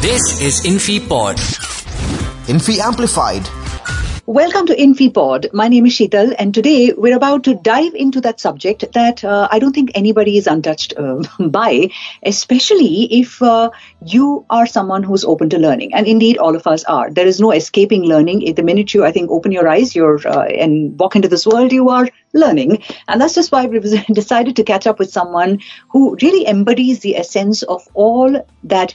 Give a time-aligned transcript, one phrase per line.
[0.00, 1.36] This is InfiPod.
[2.46, 3.48] Infi Amplified.
[4.26, 5.52] Welcome to InfiPod.
[5.54, 9.48] My name is Sheetal, and today we're about to dive into that subject that uh,
[9.50, 11.90] I don't think anybody is untouched uh, by,
[12.22, 13.70] especially if uh,
[14.04, 15.94] you are someone who's open to learning.
[15.94, 17.10] And indeed, all of us are.
[17.10, 18.54] There is no escaping learning.
[18.54, 21.72] The minute you, I think, open your eyes you're, uh, and walk into this world,
[21.72, 22.82] you are learning.
[23.08, 27.16] And that's just why we've decided to catch up with someone who really embodies the
[27.16, 28.94] essence of all that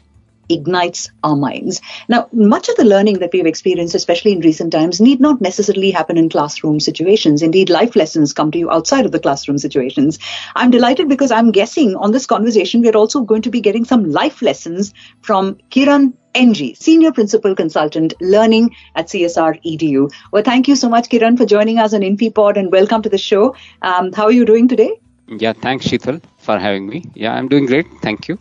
[0.52, 1.82] ignites our minds.
[2.08, 5.92] Now, much of the learning that we've experienced, especially in recent times, need not necessarily
[5.92, 7.42] happen in classroom situations.
[7.42, 10.20] Indeed, life lessons come to you outside of the classroom situations.
[10.56, 14.12] I'm delighted because I'm guessing on this conversation, we're also going to be getting some
[14.12, 20.12] life lessons from Kiran NG, Senior Principal Consultant Learning at CSR EDU.
[20.32, 23.18] Well, thank you so much, Kiran, for joining us on InfiPod and welcome to the
[23.18, 23.56] show.
[23.82, 25.00] Um, how are you doing today?
[25.28, 27.06] Yeah, thanks, Sheetal, for having me.
[27.14, 27.88] Yeah, I'm doing great.
[28.02, 28.38] Thank you.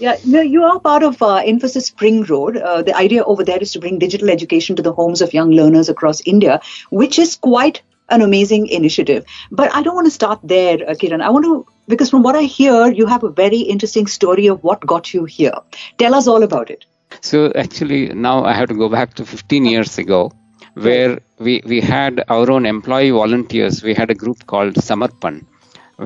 [0.00, 2.56] Yeah, no, you are part of uh, Infosys Springboard.
[2.56, 5.50] Uh, the idea over there is to bring digital education to the homes of young
[5.50, 9.26] learners across India, which is quite an amazing initiative.
[9.50, 11.20] But I don't want to start there, uh, Kiran.
[11.20, 14.64] I want to, because from what I hear, you have a very interesting story of
[14.64, 15.58] what got you here.
[15.98, 16.86] Tell us all about it.
[17.20, 20.32] So actually, now I have to go back to 15 years ago,
[20.74, 23.82] where we, we had our own employee volunteers.
[23.82, 25.44] We had a group called Samarpan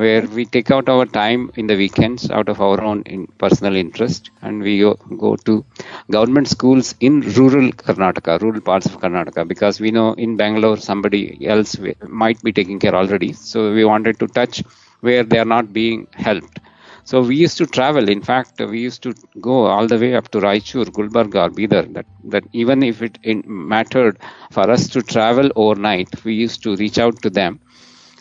[0.03, 3.75] where we take out our time in the weekends out of our own in personal
[3.77, 5.65] interest and we go, go to
[6.11, 11.47] government schools in rural Karnataka, rural parts of Karnataka, because we know in Bangalore somebody
[11.47, 11.77] else
[12.09, 13.33] might be taking care already.
[13.33, 14.63] So we wanted to touch
[15.01, 16.59] where they are not being helped.
[17.05, 18.09] So we used to travel.
[18.09, 21.93] In fact, we used to go all the way up to Raichur, Gulbarga, or Bidar.
[21.95, 24.19] That, that even if it mattered
[24.51, 27.61] for us to travel overnight, we used to reach out to them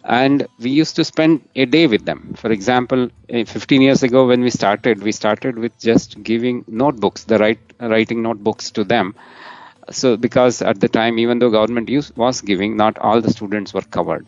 [0.04, 2.34] and we used to spend a day with them.
[2.36, 7.24] For example eh, 15 years ago when we started we started with just giving notebooks
[7.24, 9.16] the right writing notebooks to them.
[9.92, 13.74] So because at the time even though government use, was giving not all the students
[13.74, 14.26] were covered.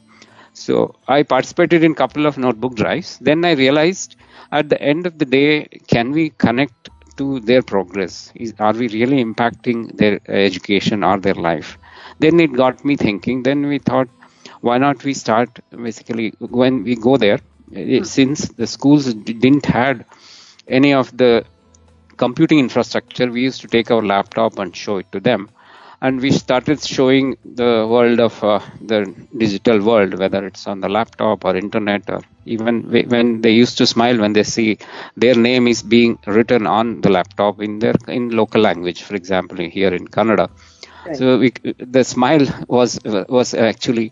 [0.53, 3.17] So i participated in couple of notebook drives.
[3.19, 4.15] Then i realized
[4.51, 8.31] at the end of the day can we connect to their progress?
[8.35, 11.77] Is, are we really impacting their education or their life?
[12.19, 13.43] Then it got me thinking.
[13.43, 14.09] Then we thought
[14.67, 16.27] why not we start basically
[16.61, 18.03] when we go there mm-hmm.
[18.17, 20.05] since the schools didn't had
[20.79, 21.33] any of the
[22.23, 25.49] computing infrastructure we used to take our laptop and show it to them
[26.01, 28.59] and we started showing the world of uh,
[28.91, 28.99] the
[29.43, 32.75] digital world whether it's on the laptop or internet or even
[33.13, 34.69] when they used to smile when they see
[35.23, 39.57] their name is being written on the laptop in their in local language for example
[39.77, 40.47] here in Kannada
[41.05, 41.15] right.
[41.19, 41.49] so we,
[41.97, 42.99] the smile was
[43.39, 44.07] was actually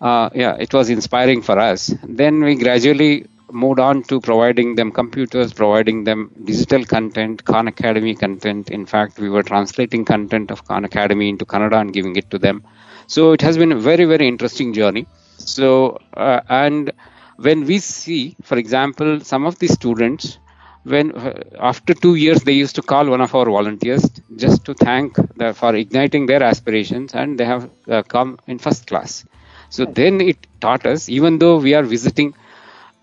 [0.00, 1.92] uh, yeah, it was inspiring for us.
[2.02, 8.14] Then we gradually moved on to providing them computers, providing them digital content, Khan Academy
[8.14, 8.70] content.
[8.70, 12.38] In fact, we were translating content of Khan Academy into Kannada and giving it to
[12.38, 12.64] them.
[13.06, 15.06] So it has been a very, very interesting journey.
[15.38, 16.92] So, uh, and
[17.36, 20.38] when we see, for example, some of the students,
[20.84, 24.74] when uh, after two years they used to call one of our volunteers just to
[24.74, 29.24] thank the, for igniting their aspirations, and they have uh, come in first class.
[29.70, 32.34] So then it taught us, even though we are visiting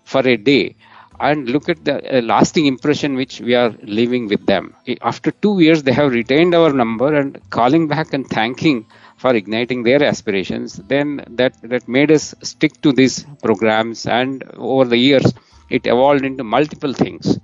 [0.04, 0.76] for a day,
[1.20, 4.74] and look at the uh, lasting impression which we are leaving with them.
[5.02, 8.86] After two years, they have retained our number and calling back and thanking
[9.16, 10.74] for igniting their aspirations.
[10.76, 15.32] Then that that made us stick to these programs, and over the years,
[15.70, 17.38] it evolved into multiple things.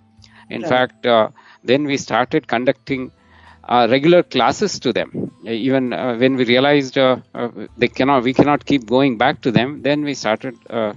[0.50, 0.68] In right.
[0.68, 1.30] fact, uh,
[1.64, 3.10] then we started conducting
[3.64, 5.23] uh, regular classes to them.
[5.46, 9.50] Even uh, when we realized uh, uh, they cannot, we cannot keep going back to
[9.50, 9.82] them.
[9.82, 10.94] Then we started uh,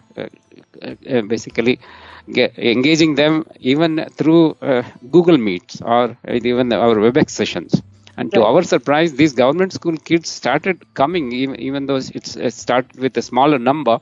[0.81, 1.79] uh, basically
[2.27, 4.55] engaging them even through
[5.11, 7.81] Google Meets or even our WebEx sessions.
[8.17, 12.53] And to our surprise, these government school kids started coming, even, even though it's, it
[12.53, 13.99] started with a smaller number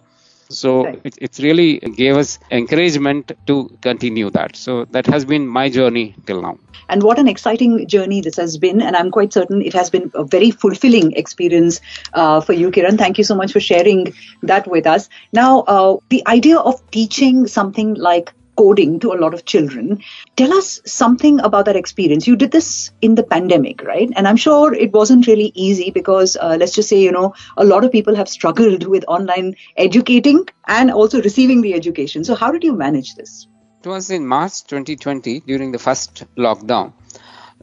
[0.50, 1.02] so right.
[1.04, 4.56] it, it's really gave us encouragement to continue that.
[4.56, 6.58] So that has been my journey till now.
[6.88, 8.82] And what an exciting journey this has been.
[8.82, 11.82] And I'm quite certain it has been a very fulfilling experience
[12.14, 12.98] uh, for you, Kiran.
[12.98, 14.14] Thank you so much for sharing
[14.44, 15.10] that with us.
[15.34, 20.02] Now, uh, the idea of teaching something like coding to a lot of children.
[20.36, 22.28] Tell us something about that experience.
[22.28, 24.10] You did this in the pandemic, right?
[24.16, 27.66] And I'm sure it wasn't really easy because, uh, let's just say, you know, a
[27.66, 32.24] lot of people have struggled with online educating and also receiving the education.
[32.24, 33.48] So, how did you manage this?
[33.84, 36.94] It was in March 2020 during the first lockdown.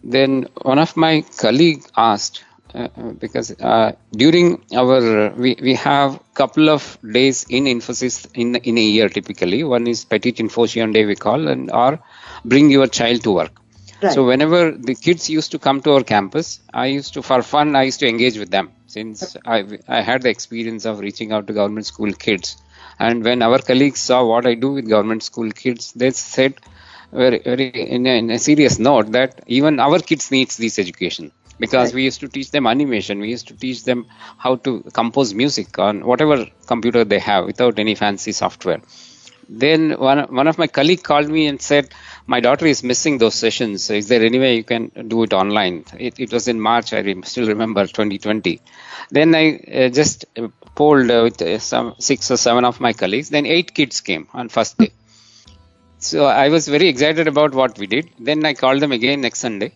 [0.04, 2.44] Then one of my colleagues asked,
[2.74, 2.88] uh,
[3.18, 8.86] because uh, during our we, we have couple of days in Infosys in in a
[8.96, 9.62] year typically.
[9.62, 11.98] One is Petit Infoscion Day we call, and or
[12.44, 13.52] bring your child to work.
[14.02, 14.12] Right.
[14.14, 17.76] So whenever the kids used to come to our campus, I used to, for fun,
[17.76, 21.46] I used to engage with them since I, I had the experience of reaching out
[21.46, 22.56] to government school kids.
[22.98, 26.54] And when our colleagues saw what I do with government school kids, they said,
[27.12, 31.30] very, very in a, in a serious note, that even our kids needs this education
[31.58, 31.94] because Right.
[31.94, 34.06] we used to teach them animation, we used to teach them
[34.38, 38.80] how to compose music on whatever computer they have without any fancy software.
[39.48, 41.88] Then one one of my colleague called me and said,
[42.26, 43.90] "My daughter is missing those sessions.
[43.90, 46.92] Is there any way you can do it online?" It, it was in March.
[46.92, 48.60] I rem- still remember 2020.
[49.10, 49.44] Then I
[49.84, 53.30] uh, just uh, polled uh, with uh, some six or seven of my colleagues.
[53.30, 54.92] Then eight kids came on first day.
[55.98, 58.10] So I was very excited about what we did.
[58.18, 59.72] Then I called them again next Sunday.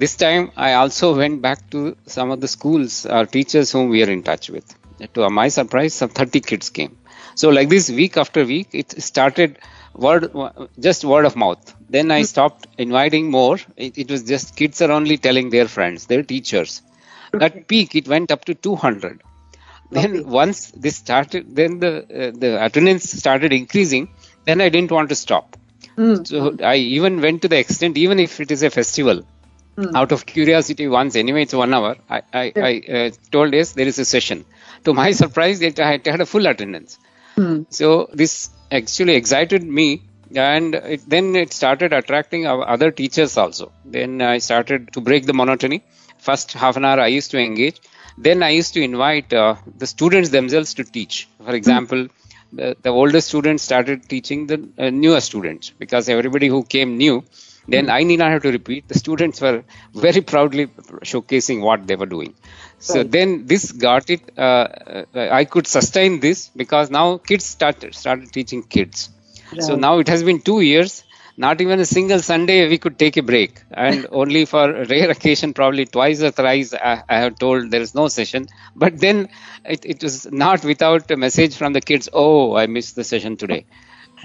[0.00, 4.02] This time I also went back to some of the schools or teachers whom we
[4.02, 4.66] are in touch with.
[5.14, 6.96] To my surprise, some 30 kids came.
[7.34, 9.58] So like this, week after week, it started
[9.94, 10.32] word
[10.78, 11.74] just word of mouth.
[11.90, 13.58] Then I stopped inviting more.
[13.76, 16.80] It, it was just kids are only telling their friends, their teachers.
[17.38, 19.22] At peak, it went up to 200.
[19.90, 20.22] Lovely.
[20.22, 24.08] Then once this started, then the uh, the attendance started increasing.
[24.46, 25.58] Then I didn't want to stop.
[25.98, 26.26] Mm.
[26.26, 29.22] So I even went to the extent, even if it is a festival,
[29.76, 29.94] Mm.
[29.94, 31.96] out of curiosity, once anyway, it's one hour.
[32.08, 32.64] I I, Yeah.
[32.70, 34.44] I uh, told yes, there is a session.
[34.84, 36.98] To my surprise, it I had a full attendance.
[37.36, 37.66] Mm.
[37.78, 40.02] So this actually excited me,
[40.34, 43.72] and it, then it started attracting our other teachers also.
[43.84, 45.82] Then I started to break the monotony.
[46.18, 47.80] First half an hour I used to engage.
[48.18, 51.28] Then I used to invite uh, the students themselves to teach.
[51.44, 52.08] For example,
[52.52, 57.24] the, the older students started teaching the uh, newer students because everybody who came new.
[57.70, 58.88] Then I need not have to repeat.
[58.88, 59.64] The students were
[59.94, 60.66] very proudly
[61.12, 62.34] showcasing what they were doing.
[62.78, 63.10] So Right.
[63.16, 64.22] then this got it.
[64.36, 64.66] Uh,
[65.14, 69.10] uh, I could sustain this because now kids started started teaching kids.
[69.58, 71.04] So now it has been two years.
[71.36, 75.10] Not even a single Sunday we could take a break, and only for a rare
[75.10, 78.48] occasion, probably twice or thrice, I, I have told there is no session.
[78.76, 79.28] But then
[79.64, 82.08] it, it was not without a message from the kids.
[82.12, 83.66] Oh, I missed the session today.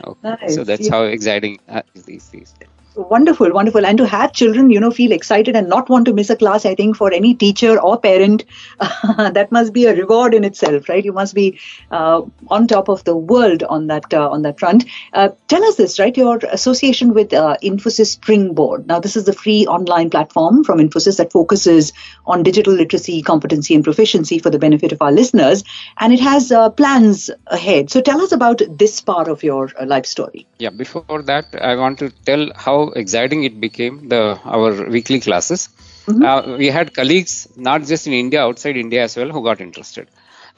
[0.03, 0.19] Okay.
[0.23, 0.55] Nice.
[0.55, 0.89] So that's Yeah.
[0.89, 2.53] how exciting uh, these these.
[2.95, 3.85] Wonderful, wonderful.
[3.85, 6.65] And to have children, you know, feel excited and not want to miss a class,
[6.65, 8.45] I think for any teacher or parent,
[8.79, 11.03] that must be a reward in itself, right?
[11.03, 11.59] You must be
[11.91, 14.85] uh, on top of the world on that uh, on that front.
[15.11, 16.15] Uh, tell us this, right?
[16.15, 18.87] Your association with uh, Infosys Springboard.
[18.87, 21.91] Now, this is the free online platform from Infosys that focuses
[22.25, 25.65] on digital literacy, competency, and proficiency for the benefit of our listeners,
[25.97, 27.89] and it has uh, plans ahead.
[27.91, 30.47] So, tell us about this part of your uh, life story.
[30.59, 35.69] Yeah, before that, I want to tell how exciting it became the our weekly classes.
[36.07, 40.07] Uh, we had colleagues not just in India, outside India as well, who got interested.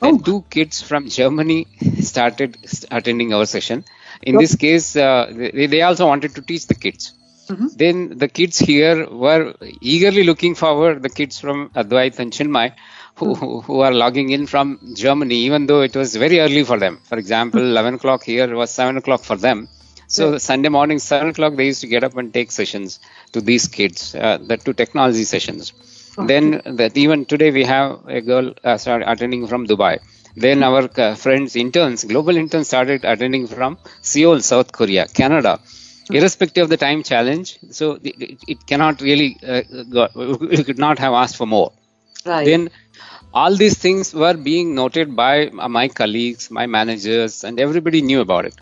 [0.01, 0.19] Then Oh.
[0.29, 1.67] two kids from Germany
[2.11, 2.57] started
[2.91, 3.85] attending our session.
[4.21, 4.41] In Yep.
[4.41, 7.13] this case, uh, they, they also wanted to teach the kids.
[7.81, 11.01] Then the kids here were eagerly looking forward.
[11.01, 12.73] The kids from Advait and Chinmay,
[13.15, 14.67] who, who who are logging in from
[15.03, 16.99] Germany, even though it was very early for them.
[17.09, 19.69] For example, 11 o'clock here was 7 o'clock for them.
[20.07, 22.99] So Sunday morning, 7 o'clock, they used to get up and take sessions
[23.33, 25.73] to these kids, uh, the two technology sessions.
[26.17, 29.99] Then that even today we have a girl uh, attending from Dubai.
[30.35, 35.59] Then our uh, friends, interns, global interns started attending from Seoul, South Korea, Canada.
[36.09, 39.61] Irrespective of the time challenge, so it cannot really, uh,
[39.91, 40.07] go,
[40.39, 41.73] we could not have asked for more.
[42.25, 42.45] Right.
[42.45, 42.69] Then
[43.33, 48.21] all these things were being noted by uh, my colleagues, my managers, and everybody knew
[48.21, 48.55] about it.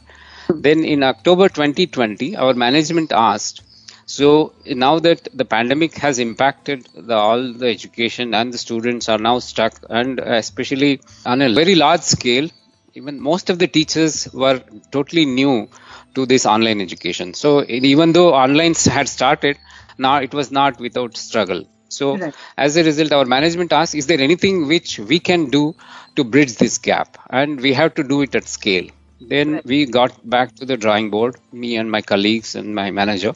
[0.53, 3.61] Then in October 2020, our management asked,
[4.05, 9.17] so now that the pandemic has impacted the, all the education and the students are
[9.17, 12.49] now stuck, and especially on a very large scale,
[12.93, 14.61] even most of the teachers were
[14.91, 15.67] totally new
[16.15, 17.33] to this online education.
[17.33, 19.57] So even though online had started,
[19.97, 21.65] now it was not without struggle.
[21.89, 22.35] So Right.
[22.57, 25.75] as a result, our management asked, is there anything which we can do
[26.15, 27.17] to bridge this gap?
[27.29, 28.87] And we have to do it at scale.
[29.19, 33.33] Then we got back to the drawing board, me and my colleagues and my manager.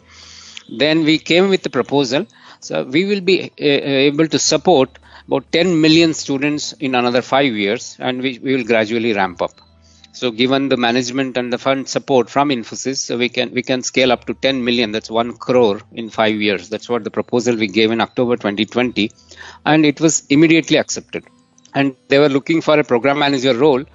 [0.69, 2.27] Then we came with the proposal.
[2.61, 7.53] So we will be uh, able to support about 10 million students in another five
[7.53, 9.51] years, and we, we will gradually ramp up.
[10.11, 13.83] So given the management and the fund support from Infosys, so we can we can
[13.83, 14.91] scale up to 10 million.
[14.91, 16.67] That's one crore in five years.
[16.67, 19.11] That's what the proposal we gave in October 2020,
[19.65, 21.25] and it was immediately accepted.
[21.73, 23.85] And they were looking for a program manager role.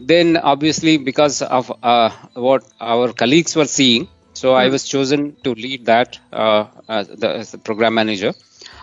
[0.00, 5.54] Then obviously because of uh, what our colleagues were seeing, so I was chosen to
[5.54, 8.32] lead that uh, as, the, as the program manager.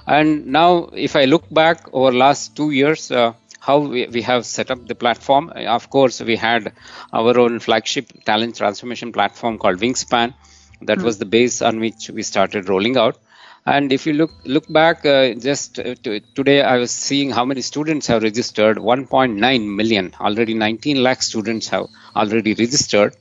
[0.07, 4.45] And now, if I look back over last two years, uh, how we, we have
[4.45, 5.51] set up the platform.
[5.55, 6.73] Of course, we had
[7.11, 10.33] our own flagship talent transformation platform called Wingspan.
[10.81, 13.17] That was the base on which we started rolling out.
[13.65, 17.45] And if you look look back, uh, just uh, to, today I was seeing how
[17.45, 18.77] many students have registered.
[18.77, 20.53] 1.9 million already.
[20.53, 23.15] 19 lakh students have already registered.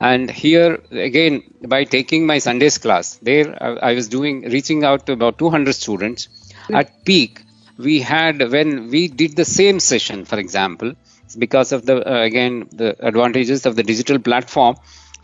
[0.00, 5.06] And here again, by taking my Sundays class, there I, I was doing reaching out
[5.06, 6.28] to about 200 students.
[6.72, 7.40] At peak,
[7.78, 10.92] we had when we did the same session, for example,
[11.38, 14.76] because of the uh, again the advantages of the digital platform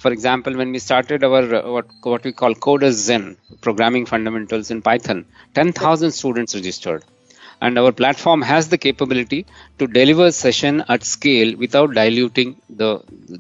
[0.05, 3.25] for example, when we started our uh, what, what we call Coders Zen
[3.67, 7.03] programming fundamentals in Python, 10,000 students registered.
[7.63, 9.47] And our platform has the capability
[9.79, 12.91] to deliver session at scale without diluting the,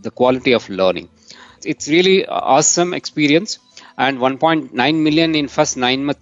[0.07, 1.09] the quality of learning.
[1.65, 3.59] It's really awesome experience
[3.99, 6.15] and 1.9 million in first nine, mo-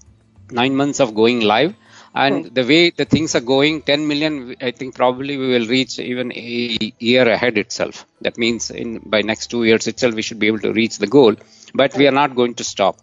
[0.51, 1.75] nine months of going live
[2.15, 5.99] and the way the things are going 10 million i think probably we will reach
[5.99, 8.07] even a year ahead itself.
[8.21, 11.07] That means in by next two years itself we should be able to reach the
[11.07, 11.35] goal.
[11.75, 12.99] But we are not going to stop.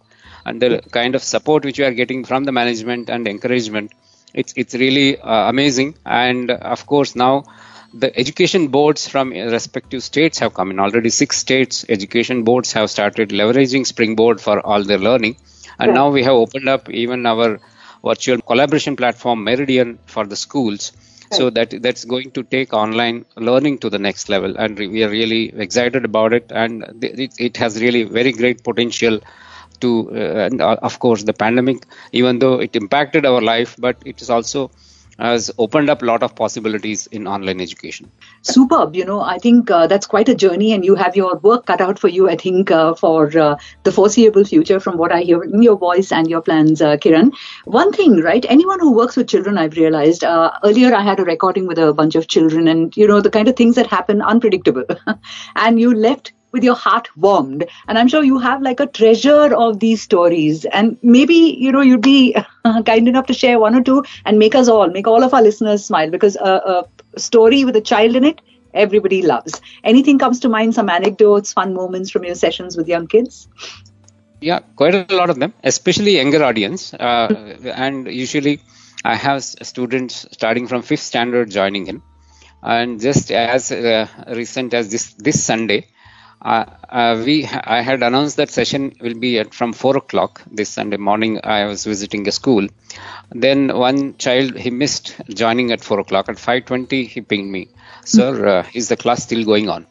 [0.46, 3.92] And the kind of support which we are getting from the management and encouragement
[4.32, 5.96] it's it's really uh, amazing.
[6.06, 7.44] And of course now
[7.92, 10.78] the education boards from respective states have come in.
[10.78, 15.36] Already six states education boards have started leveraging springboard for all their learning.
[15.78, 17.58] And now we have opened up even our
[18.04, 20.92] virtual collaboration platform Meridian for the schools.
[21.32, 25.08] So that that's going to take online learning to the next level, and we are
[25.08, 26.50] really excited about it.
[26.50, 29.20] And it, it has really very great potential
[29.80, 33.96] to, uh, and uh, of course, the pandemic, even though it impacted our life, but
[34.04, 34.70] it is also
[35.20, 38.10] has opened up a lot of possibilities in online education.
[38.42, 38.96] Superb.
[38.96, 41.80] You know, I think uh, that's quite a journey, and you have your work cut
[41.80, 45.42] out for you, I think, uh, for uh, the foreseeable future from what I hear
[45.42, 47.32] in your voice and your plans, uh, Kiran.
[47.64, 48.44] One thing, right?
[48.48, 51.92] Anyone who works with children, I've realized, uh, earlier I had a recording with a
[51.92, 54.84] bunch of children, and, you know, the kind of things that happen unpredictable.
[55.56, 57.66] and you left with your heart warmed.
[57.88, 60.64] And I'm sure you have like a treasure of these stories.
[60.64, 64.54] And maybe, you know, you'd be kind enough to share one or two and make
[64.54, 68.16] us all, make all of our listeners smile because a, a story with a child
[68.16, 68.40] in it,
[68.74, 69.60] everybody loves.
[69.84, 73.48] Anything comes to mind, some anecdotes, fun moments from your sessions with young kids?
[74.40, 76.94] Yeah, quite a lot of them, especially younger audience.
[76.94, 78.62] Uh, and usually
[79.04, 82.02] I have students starting from fifth standard joining in.
[82.62, 85.88] And just as uh, recent as this, this Sunday,
[86.42, 90.70] uh, uh, we I had announced that session will be at from four o'clock this
[90.70, 91.40] Sunday morning.
[91.44, 92.66] I was visiting a school.
[93.30, 96.28] Then one child he missed joining at four o'clock.
[96.28, 97.68] At five twenty, he pinged me,
[98.04, 99.86] "Sir, uh, is the class still going on?"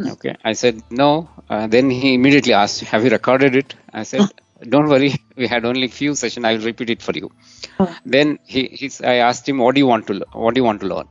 [0.00, 1.28] Okay, I said no.
[1.48, 4.22] Uh, then he immediately asked, "Have you recorded it?" I said,
[4.74, 6.44] "Don't worry, we had only few sessions.
[6.44, 7.30] I will repeat it for you."
[8.04, 10.80] Then he, he's, I asked him, "What do you want to What do you want
[10.80, 11.08] to learn?"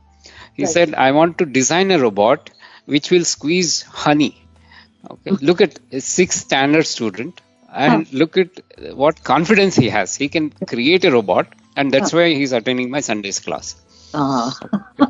[0.52, 0.72] He right.
[0.72, 2.50] said, "I want to design a robot
[2.84, 4.32] which will squeeze honey."
[5.10, 7.40] Okay, look at a sixth standard student
[7.72, 8.18] and huh.
[8.18, 8.60] look at
[8.94, 10.14] what confidence he has.
[10.14, 12.18] He can create a robot, and that's huh.
[12.18, 13.76] why he's attending my Sundays class.
[14.14, 15.06] Uh-huh.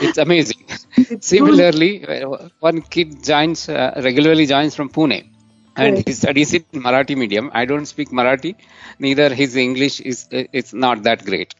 [0.00, 0.64] it's amazing.
[0.98, 2.50] It's Similarly, cool.
[2.60, 5.28] one kid joins uh, regularly joins from Pune,
[5.76, 6.08] and right.
[6.08, 7.50] he studies in Marathi medium.
[7.52, 8.54] I don't speak Marathi,
[8.98, 11.54] neither his English is it's not that great.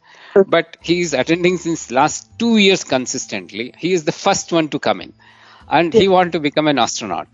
[0.46, 3.74] But he is attending since last two years consistently.
[3.76, 5.12] He is the first one to come in,
[5.68, 7.28] and he want to become an astronaut.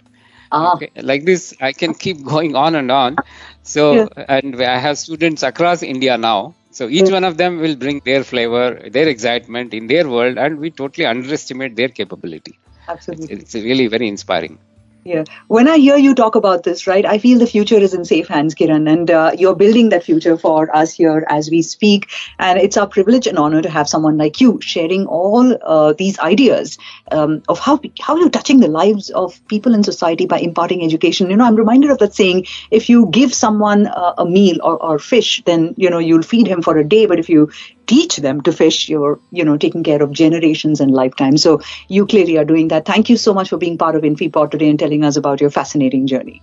[0.53, 0.75] Ah.
[0.75, 0.91] Okay.
[0.97, 3.17] Like this, I can keep going on and on.
[3.63, 4.25] So, yeah.
[4.29, 6.55] and I have students across India now.
[6.71, 7.13] So each yeah.
[7.13, 11.07] one of them will bring their flavor, their excitement in their world, and we totally
[11.07, 12.59] underestimate their capability.
[12.89, 13.35] Absolutely.
[13.35, 14.59] It's, it's really very inspiring.
[15.05, 15.25] Yeah.
[15.49, 18.29] When I hear you talk about this, right, I feel the future is in safe
[18.29, 22.09] hands, Kiran, and uh, you're building that future for us here as we speak.
[22.39, 26.21] And it's our privilege and honor to have someone like you sharing all uh, these
[26.21, 26.79] ideas
[27.11, 31.31] um, of how how you're touching the lives of people in society by imparting education.
[31.31, 34.81] You know, I'm reminded of that saying: if you give someone uh, a meal or,
[34.81, 37.07] or fish, then you know you'll feed him for a day.
[37.07, 37.51] But if you
[37.87, 41.43] teach them to fish, you're, you know, taking care of generations and lifetimes.
[41.43, 42.85] So you clearly are doing that.
[42.85, 45.51] Thank you so much for being part of InfiPod today and telling us about your
[45.51, 46.43] fascinating journey.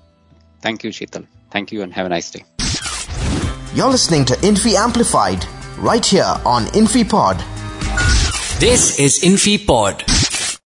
[0.62, 1.26] Thank you, Sheetal.
[1.52, 2.44] Thank you and have a nice day.
[3.74, 5.46] You're listening to Infi Amplified
[5.78, 7.38] right here on InfiPod.
[8.60, 10.09] This is InfiPod.